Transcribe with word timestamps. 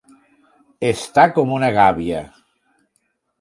Estar 0.87 1.25
com 1.35 1.53
una 1.59 1.69
gàbia. 1.77 2.23